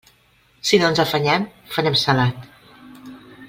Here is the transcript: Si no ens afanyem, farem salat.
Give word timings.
Si 0.69 0.79
no 0.83 0.87
ens 0.93 1.01
afanyem, 1.03 1.45
farem 1.77 2.01
salat. 2.07 2.51